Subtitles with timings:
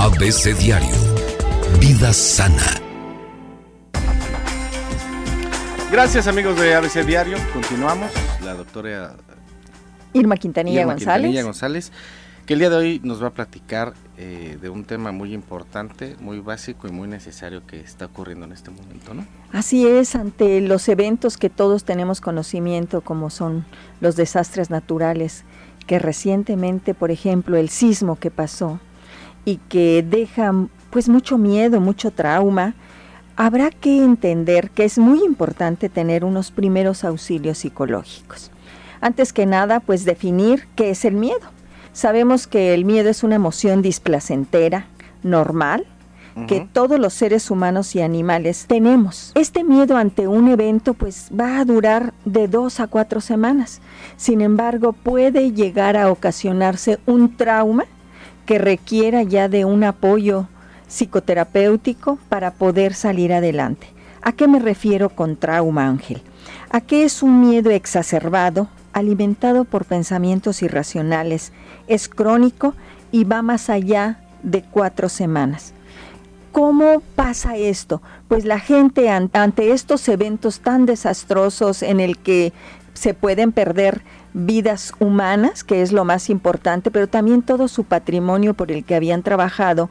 [0.00, 0.94] ABC Diario.
[1.80, 2.62] Vida sana.
[5.90, 7.36] Gracias amigos de ABC Diario.
[7.52, 8.12] Continuamos.
[8.44, 9.16] La doctora
[10.12, 11.22] Irma Quintanilla Irma González.
[11.22, 11.92] Quintanilla González,
[12.46, 16.14] que el día de hoy nos va a platicar eh, de un tema muy importante,
[16.20, 19.26] muy básico y muy necesario que está ocurriendo en este momento, ¿no?
[19.52, 23.64] Así es, ante los eventos que todos tenemos conocimiento, como son
[24.00, 25.42] los desastres naturales,
[25.88, 28.78] que recientemente, por ejemplo, el sismo que pasó
[29.48, 30.52] y que deja
[30.90, 32.74] pues mucho miedo, mucho trauma,
[33.34, 38.50] habrá que entender que es muy importante tener unos primeros auxilios psicológicos.
[39.00, 41.40] Antes que nada, pues definir qué es el miedo.
[41.94, 44.86] Sabemos que el miedo es una emoción displacentera,
[45.22, 45.86] normal,
[46.46, 49.32] que todos los seres humanos y animales tenemos.
[49.34, 53.80] Este miedo ante un evento pues va a durar de dos a cuatro semanas.
[54.16, 57.86] Sin embargo, puede llegar a ocasionarse un trauma
[58.48, 60.46] que requiera ya de un apoyo
[60.88, 63.88] psicoterapéutico para poder salir adelante.
[64.22, 66.22] ¿A qué me refiero con trauma, Ángel?
[66.70, 71.52] ¿A qué es un miedo exacerbado, alimentado por pensamientos irracionales?
[71.88, 72.72] Es crónico
[73.12, 75.74] y va más allá de cuatro semanas.
[76.50, 78.00] ¿Cómo pasa esto?
[78.28, 82.54] Pues la gente an- ante estos eventos tan desastrosos en el que
[82.98, 84.02] se pueden perder
[84.34, 88.96] vidas humanas, que es lo más importante, pero también todo su patrimonio por el que
[88.96, 89.88] habían trabajado,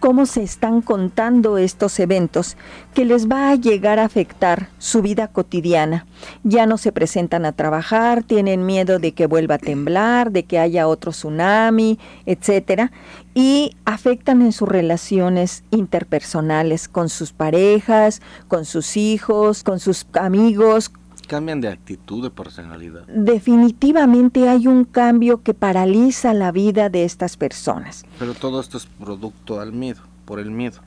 [0.00, 2.56] cómo se están contando estos eventos
[2.94, 6.06] que les va a llegar a afectar su vida cotidiana.
[6.44, 10.58] Ya no se presentan a trabajar, tienen miedo de que vuelva a temblar, de que
[10.58, 12.92] haya otro tsunami, etcétera,
[13.34, 20.92] y afectan en sus relaciones interpersonales con sus parejas, con sus hijos, con sus amigos,
[21.28, 23.06] Cambian de actitud, de personalidad.
[23.06, 28.04] definitivamente hay un cambio que paraliza la vida de estas personas.
[28.18, 30.80] Pero todo esto es producto al miedo, por el miedo.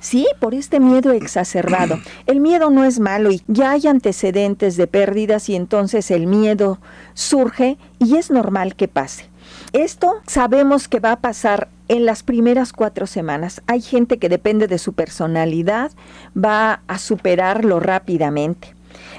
[0.00, 2.00] Sí, por este miedo exacerbado.
[2.26, 6.78] El miedo no es malo y ya hay antecedentes de pérdidas y entonces el miedo
[7.14, 9.28] surge y es normal que pase.
[9.72, 13.62] Esto sabemos que va a pasar en las primeras cuatro semanas.
[13.66, 15.92] Hay gente que depende de su personalidad,
[16.36, 18.74] va a superarlo rápidamente.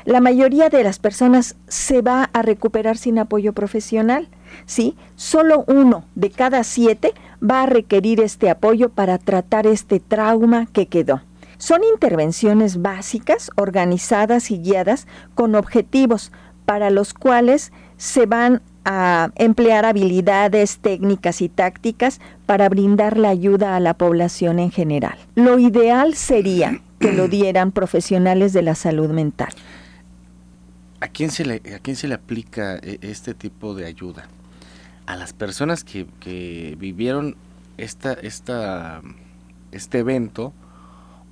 [0.05, 4.27] La mayoría de las personas se va a recuperar sin apoyo profesional.
[4.65, 4.95] ¿sí?
[5.15, 10.87] Solo uno de cada siete va a requerir este apoyo para tratar este trauma que
[10.87, 11.21] quedó.
[11.57, 16.31] Son intervenciones básicas, organizadas y guiadas con objetivos
[16.65, 23.77] para los cuales se van a emplear habilidades, técnicas y tácticas para brindar la ayuda
[23.77, 25.17] a la población en general.
[25.35, 29.53] Lo ideal sería que lo dieran profesionales de la salud mental.
[31.03, 34.23] ¿A quién se le, a quién se le aplica eh, este tipo de ayuda?
[35.05, 37.35] A las personas que, que vivieron
[37.75, 39.01] esta, esta,
[39.73, 40.53] este evento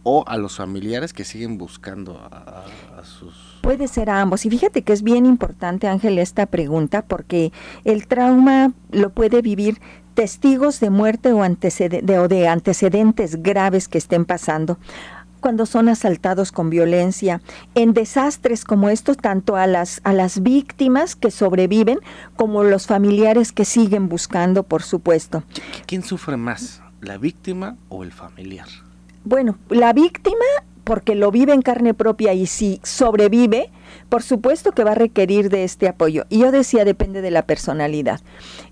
[0.03, 2.65] o a los familiares que siguen buscando a,
[3.05, 3.59] sus...
[3.61, 4.45] Puede ser a ambos.
[4.45, 7.53] Y fíjate que es bien importante, Ángel, esta pregunta, porque
[7.85, 9.79] el trauma lo puede vivir
[10.15, 14.77] testigos de muerte o, antecede- de, o de antecedentes graves que estén pasando
[15.41, 17.41] cuando son asaltados con violencia,
[17.75, 21.99] en desastres como estos, tanto a las, a las víctimas que sobreviven
[22.37, 25.43] como los familiares que siguen buscando, por supuesto.
[25.85, 28.67] ¿Quién sufre más, la víctima o el familiar?
[29.23, 30.45] Bueno, la víctima,
[30.83, 33.69] porque lo vive en carne propia y si sobrevive,
[34.09, 36.25] por supuesto que va a requerir de este apoyo.
[36.29, 38.21] Y yo decía, depende de la personalidad.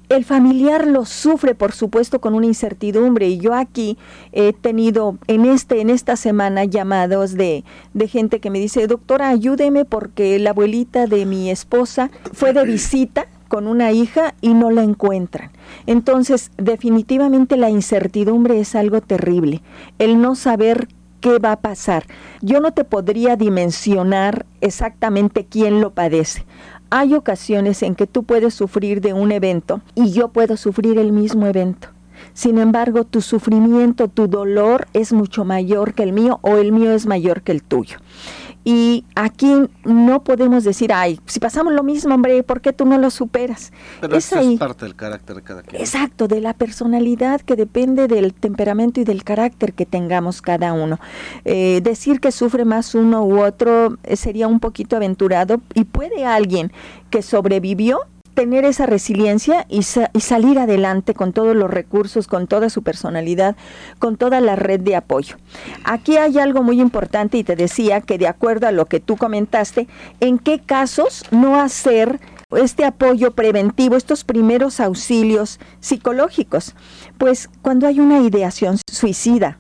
[0.10, 3.28] El familiar lo sufre, por supuesto, con una incertidumbre.
[3.28, 3.98] Y yo aquí
[4.32, 7.64] he tenido en este, en esta semana llamados de,
[7.94, 12.66] de gente que me dice, doctora, ayúdeme porque la abuelita de mi esposa fue de
[12.66, 15.52] visita con una hija y no la encuentran.
[15.86, 19.62] Entonces, definitivamente la incertidumbre es algo terrible.
[19.98, 20.88] El no saber
[21.20, 22.06] qué va a pasar.
[22.42, 26.46] Yo no te podría dimensionar exactamente quién lo padece.
[26.90, 31.12] Hay ocasiones en que tú puedes sufrir de un evento y yo puedo sufrir el
[31.12, 31.90] mismo evento.
[32.34, 36.92] Sin embargo, tu sufrimiento, tu dolor es mucho mayor que el mío o el mío
[36.92, 37.98] es mayor que el tuyo.
[38.72, 39.52] Y aquí
[39.84, 43.74] no podemos decir, ay, si pasamos lo mismo, hombre, ¿por qué tú no lo superas?
[44.00, 44.54] Pero es ahí.
[44.54, 45.82] es parte del carácter de cada quien.
[45.82, 51.00] Exacto, de la personalidad que depende del temperamento y del carácter que tengamos cada uno.
[51.46, 56.24] Eh, decir que sufre más uno u otro eh, sería un poquito aventurado y puede
[56.24, 56.72] alguien
[57.10, 58.02] que sobrevivió
[58.34, 62.84] tener esa resiliencia y, sa- y salir adelante con todos los recursos, con toda su
[62.84, 63.56] personalidad,
[64.00, 65.36] con toda la red de apoyo.
[65.84, 69.18] Aquí hay algo muy importante y te decía que de acuerdo a lo que tú
[69.18, 69.88] comentaste,
[70.20, 72.20] en qué casos no hacer
[72.52, 76.76] este apoyo preventivo, estos primeros auxilios psicológicos.
[77.18, 79.60] Pues cuando hay una ideación suicida,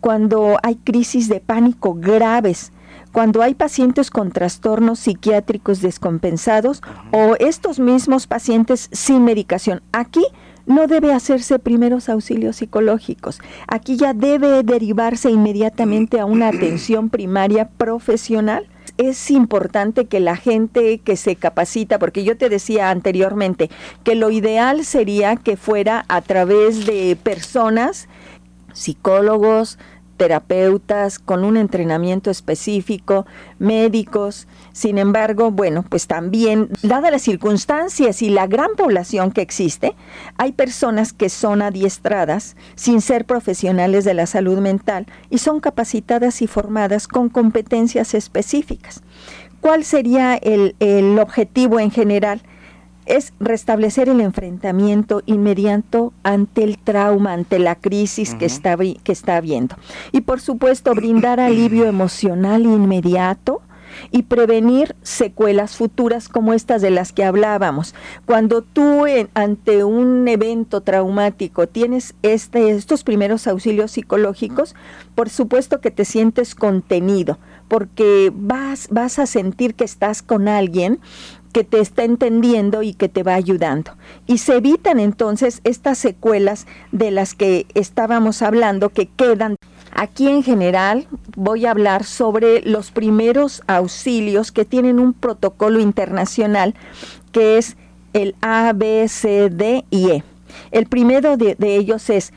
[0.00, 2.72] cuando hay crisis de pánico graves,
[3.16, 6.82] cuando hay pacientes con trastornos psiquiátricos descompensados
[7.12, 9.80] o estos mismos pacientes sin medicación.
[9.90, 10.22] Aquí
[10.66, 13.40] no debe hacerse primeros auxilios psicológicos.
[13.68, 18.68] Aquí ya debe derivarse inmediatamente a una atención primaria profesional.
[18.98, 23.70] Es importante que la gente que se capacita, porque yo te decía anteriormente
[24.04, 28.08] que lo ideal sería que fuera a través de personas,
[28.74, 29.78] psicólogos,
[30.16, 33.26] terapeutas con un entrenamiento específico,
[33.58, 34.46] médicos.
[34.72, 39.94] Sin embargo, bueno, pues también, dadas las circunstancias y la gran población que existe,
[40.36, 46.42] hay personas que son adiestradas sin ser profesionales de la salud mental y son capacitadas
[46.42, 49.02] y formadas con competencias específicas.
[49.60, 52.42] ¿Cuál sería el, el objetivo en general?
[53.06, 59.36] Es restablecer el enfrentamiento inmediato ante el trauma, ante la crisis que, está, que está
[59.36, 59.76] habiendo.
[60.12, 63.62] Y por supuesto, brindar alivio emocional inmediato
[64.10, 67.94] y prevenir secuelas futuras como estas de las que hablábamos.
[68.24, 69.04] Cuando tú
[69.34, 74.74] ante un evento traumático tienes este, estos primeros auxilios psicológicos,
[75.14, 77.38] por supuesto que te sientes contenido,
[77.68, 81.00] porque vas, vas a sentir que estás con alguien
[81.56, 83.92] que te está entendiendo y que te va ayudando.
[84.26, 89.56] Y se evitan entonces estas secuelas de las que estábamos hablando que quedan.
[89.98, 96.74] Aquí en general voy a hablar sobre los primeros auxilios que tienen un protocolo internacional
[97.32, 97.78] que es
[98.12, 100.24] el A, B, C, D y E.
[100.70, 102.34] El primero de, de ellos es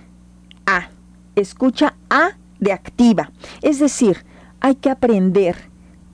[0.66, 0.90] A.
[1.36, 3.30] Escucha A de activa.
[3.62, 4.24] Es decir,
[4.62, 5.69] hay que aprender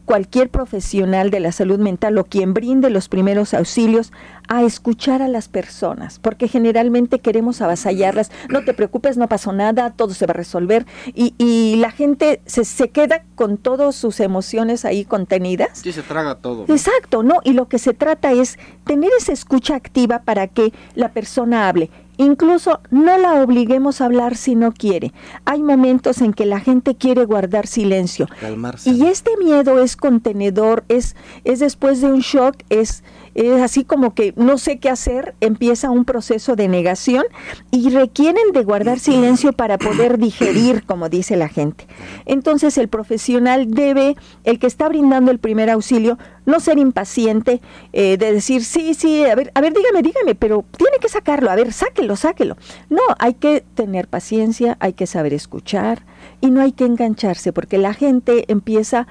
[0.05, 4.11] cualquier profesional de la salud mental o quien brinde los primeros auxilios
[4.47, 9.91] a escuchar a las personas, porque generalmente queremos avasallarlas, no te preocupes, no pasó nada,
[9.91, 14.19] todo se va a resolver, y, y la gente se, se, queda con todas sus
[14.19, 15.79] emociones ahí contenidas.
[15.79, 16.65] Sí, se traga todo.
[16.67, 17.39] Exacto, ¿no?
[17.43, 21.89] Y lo que se trata es tener esa escucha activa para que la persona hable.
[22.17, 25.13] Incluso no la obliguemos a hablar si no quiere.
[25.45, 28.27] Hay momentos en que la gente quiere guardar silencio.
[28.39, 28.89] Calmarse.
[28.91, 33.03] Y este miedo es contenedor, es, es después de un shock, es
[33.35, 37.25] es así como que no sé qué hacer, empieza un proceso de negación
[37.69, 41.85] y requieren de guardar silencio para poder digerir, como dice la gente.
[42.25, 44.15] Entonces el profesional debe,
[44.45, 47.61] el que está brindando el primer auxilio, no ser impaciente
[47.91, 51.49] eh, de decir, sí, sí, a ver, a ver, dígame, dígame, pero tiene que sacarlo,
[51.49, 52.55] a ver, sáquelo, sáquelo.
[52.89, 56.03] No, hay que tener paciencia, hay que saber escuchar
[56.41, 59.07] y no hay que engancharse, porque la gente empieza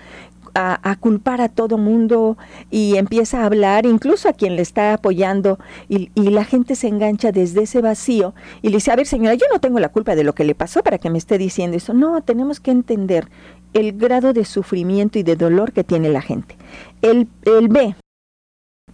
[0.54, 2.36] a, culpar a todo mundo
[2.70, 5.58] y empieza a hablar, incluso a quien le está apoyando,
[5.88, 9.46] y, la gente se engancha desde ese vacío y le dice, a ver señora, yo
[9.52, 11.94] no tengo la culpa de lo que le pasó para que me esté diciendo eso.
[11.94, 13.28] No, tenemos que entender
[13.72, 16.56] el grado de sufrimiento y de dolor que tiene la gente.
[17.02, 17.94] El, el B,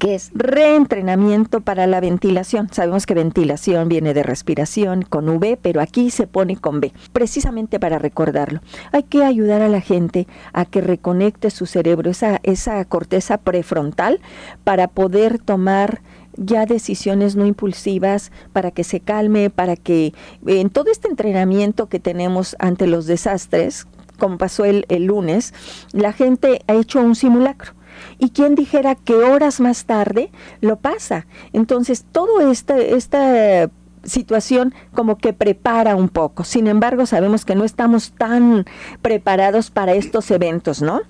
[0.00, 2.68] que es reentrenamiento para la ventilación.
[2.72, 7.78] Sabemos que ventilación viene de respiración con V, pero aquí se pone con B, precisamente
[7.78, 8.60] para recordarlo.
[8.92, 14.20] Hay que ayudar a la gente a que reconecte su cerebro, esa, esa corteza prefrontal,
[14.64, 16.00] para poder tomar
[16.34, 20.14] ya decisiones no impulsivas, para que se calme, para que
[20.46, 23.86] en todo este entrenamiento que tenemos ante los desastres,
[24.20, 25.52] como pasó el, el lunes,
[25.92, 27.72] la gente ha hecho un simulacro
[28.18, 31.26] y quien dijera que horas más tarde lo pasa.
[31.52, 33.68] Entonces, todo esta, esta
[34.04, 36.44] situación como que prepara un poco.
[36.44, 38.64] Sin embargo, sabemos que no estamos tan
[39.02, 41.00] preparados para estos eventos, ¿no?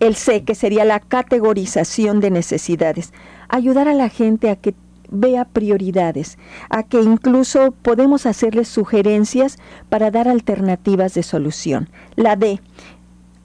[0.00, 3.12] El C, que sería la categorización de necesidades.
[3.48, 4.74] Ayudar a la gente a que
[5.10, 6.38] vea prioridades,
[6.70, 11.88] a que incluso podemos hacerles sugerencias para dar alternativas de solución.
[12.16, 12.60] La D,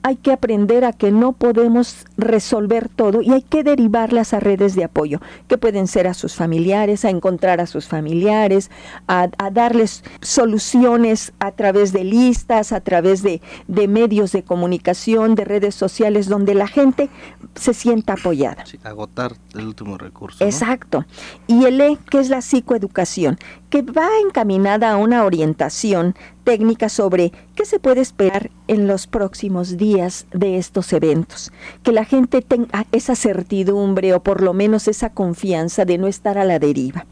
[0.04, 4.74] hay que aprender a que no podemos resolver todo y hay que derivarlas a redes
[4.74, 5.18] de apoyo,
[5.48, 8.70] que pueden ser a sus familiares, a encontrar a sus familiares,
[9.08, 15.34] a, a darles soluciones a través de listas, a través de, de, medios de comunicación,
[15.36, 17.08] de redes sociales, donde la gente
[17.54, 18.66] se sienta apoyada.
[18.66, 20.44] Sí, agotar el último recurso.
[20.44, 20.50] ¿no?
[20.50, 21.06] Exacto.
[21.46, 23.38] Y el E, que es la psicoeducación,
[23.70, 29.76] que va encaminada a una orientación técnica sobre qué se puede esperar en los próximos
[29.76, 31.52] días de estos eventos.
[31.82, 36.38] Que la gente tenga esa certidumbre o por lo menos esa confianza de no estar
[36.38, 37.06] a la deriva.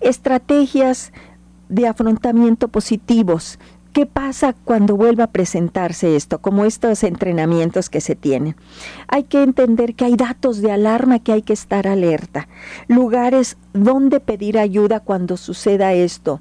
[0.00, 1.12] Estrategias
[1.68, 3.58] de afrontamiento positivos
[3.92, 8.56] ¿Qué pasa cuando vuelva a presentarse esto, como estos entrenamientos que se tienen?
[9.06, 12.48] Hay que entender que hay datos de alarma que hay que estar alerta,
[12.88, 16.40] lugares donde pedir ayuda cuando suceda esto,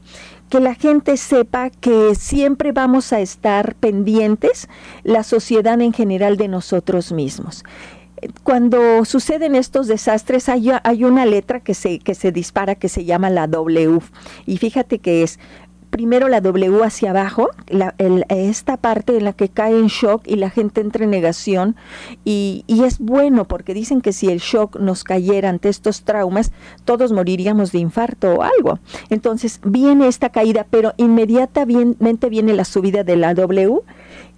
[0.52, 4.68] que la gente sepa que siempre vamos a estar pendientes,
[5.04, 7.64] la sociedad en general de nosotros mismos
[8.44, 13.48] cuando suceden estos desastres hay, una letra que que se dispara que se llama la
[13.48, 14.00] W.
[14.46, 15.40] Y fíjate que es
[15.92, 17.50] primero la W hacia abajo,
[18.30, 21.76] esta parte en la que cae en shock y la gente entra en negación
[22.26, 26.52] y, y, es bueno porque dicen que si el shock nos cayera ante estos traumas,
[26.86, 28.80] todos moriríamos de infarto o algo.
[29.10, 33.82] Entonces viene esta caída, pero inmediatamente viene la subida de la W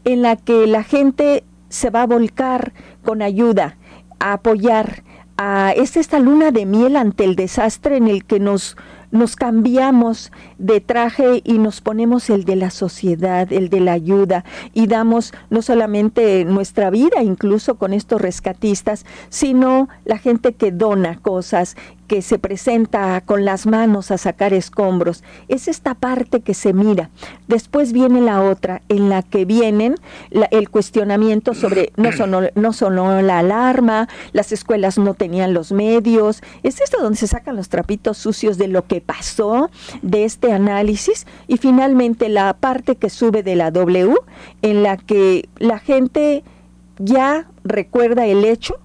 [0.05, 3.77] en la que la gente se va a volcar con ayuda,
[4.19, 5.03] a apoyar.
[5.37, 8.77] A, es esta luna de miel ante el desastre en el que nos
[9.13, 14.43] nos cambiamos de traje y nos ponemos el de la sociedad, el de la ayuda
[14.73, 21.19] y damos no solamente nuestra vida incluso con estos rescatistas, sino la gente que dona
[21.19, 21.77] cosas,
[22.13, 25.23] que se presenta con las manos a sacar escombros.
[25.47, 27.09] Es esta parte que se mira.
[27.47, 29.95] Después viene la otra, en la que vienen
[30.51, 36.43] el cuestionamiento sobre no sonó, no sonó la alarma, las escuelas no tenían los medios.
[36.61, 39.71] Es esto donde se sacan los trapitos sucios de lo que pasó,
[40.03, 41.25] de este análisis.
[41.47, 44.13] Y finalmente la parte que sube de la W,
[44.61, 46.43] en la que la gente
[46.99, 48.77] ya recuerda el hecho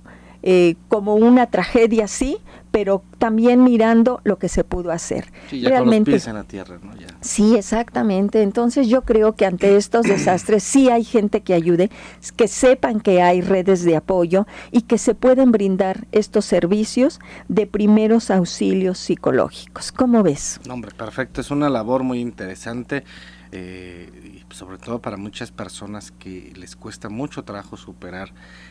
[0.43, 2.39] eh, como una tragedia sí,
[2.71, 5.33] pero también mirando lo que se pudo hacer.
[5.51, 6.93] Sí, Realmente, en la tierra, ¿no?
[7.21, 8.43] Sí, exactamente.
[8.43, 11.91] Entonces yo creo que ante estos desastres sí hay gente que ayude,
[12.37, 17.67] que sepan que hay redes de apoyo y que se pueden brindar estos servicios de
[17.67, 19.93] primeros auxilios psicológicos.
[19.93, 20.61] ¿Cómo ves?
[20.69, 21.41] hombre, perfecto.
[21.41, 23.05] Es una labor muy interesante.
[23.51, 28.31] Eh, sobre todo para muchas personas que les cuesta mucho trabajo superar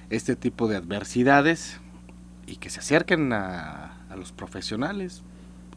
[0.09, 1.79] este tipo de adversidades,
[2.47, 5.21] y que se acerquen a, los profesionales.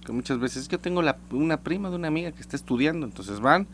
[0.07, 3.41] Que muchas veces yo tengo la, una prima de una amiga que está estudiando, entonces
[3.41, 3.67] van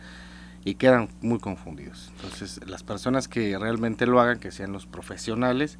[0.64, 2.10] y quedan muy confundidos.
[2.16, 5.78] Entonces, las personas que realmente lo hagan, que sean los profesionales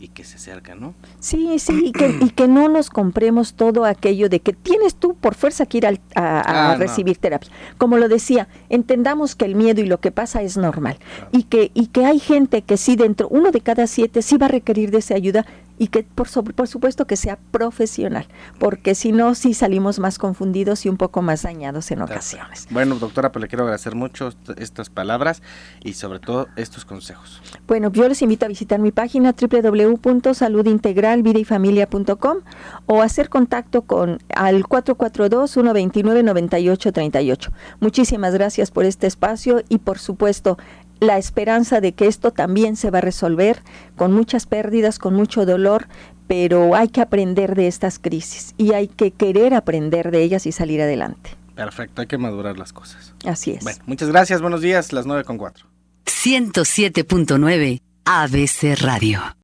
[0.00, 0.94] y que se acercan, ¿no?
[1.20, 5.14] Sí, sí, y que, y que no nos compremos todo aquello de que tienes tú
[5.14, 7.50] por fuerza que ir a, a, ah, recibir terapia.
[7.78, 10.98] Como lo decía, entendamos que el miedo y lo que pasa es normal
[11.32, 14.46] y, que, y que hay gente que sí dentro, uno de cada siete sí va
[14.46, 15.46] a requerir de esa ayuda
[15.78, 18.26] y que por, por supuesto que sea profesional,
[18.58, 22.68] porque si no, sí salimos más confundidos y un poco más dañados en ocasiones.
[22.70, 25.42] Bueno, doctora, pues le quiero agradecer mucho estas palabras
[25.82, 27.40] y sobre todo estos consejos.
[27.66, 32.38] Bueno, yo les invito a visitar mi página www.saludintegralvidayfamilia.com
[32.86, 37.52] o hacer contacto con al 442-129-9838.
[37.80, 40.58] Muchísimas gracias por este espacio y por supuesto
[41.00, 43.62] la esperanza de que esto también se va a resolver
[43.96, 45.88] con muchas pérdidas, con mucho dolor,
[46.26, 50.52] pero hay que aprender de estas crisis y hay que querer aprender de ellas y
[50.52, 51.30] salir adelante.
[51.54, 53.14] Perfecto, hay que madurar las cosas.
[53.24, 53.64] Así es.
[53.64, 55.66] Bueno, muchas gracias, buenos días, las 9 con 4.
[56.06, 59.36] 107.9 ABC Radio.